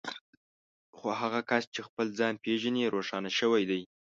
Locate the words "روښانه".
2.93-3.31